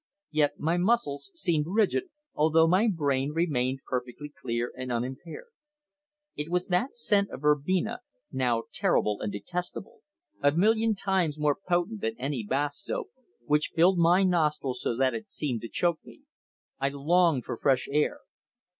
Yet 0.31 0.59
my 0.59 0.77
muscles 0.77 1.29
seemed 1.35 1.67
rigid, 1.67 2.05
although 2.33 2.65
my 2.67 2.87
brain 2.91 3.33
remained 3.33 3.81
perfectly 3.85 4.29
clear 4.35 4.73
and 4.75 4.91
unimpaired. 4.91 5.49
It 6.35 6.49
was 6.49 6.69
that 6.69 6.95
scent 6.95 7.29
of 7.29 7.41
verbena 7.41 7.99
now 8.31 8.63
terrible 8.73 9.21
and 9.21 9.31
detestable 9.31 9.99
a 10.41 10.51
million 10.53 10.95
times 10.95 11.37
more 11.37 11.55
potent 11.67 12.01
than 12.01 12.15
any 12.19 12.43
bath 12.43 12.73
soap 12.73 13.09
which 13.45 13.73
filled 13.75 13.99
my 13.99 14.23
nostrils 14.23 14.81
so 14.81 14.97
that 14.97 15.13
it 15.13 15.29
seemed 15.29 15.61
to 15.61 15.69
choke 15.69 15.99
me. 16.03 16.23
I 16.79 16.89
longed 16.89 17.45
for 17.45 17.55
fresh 17.55 17.87
air. 17.91 18.21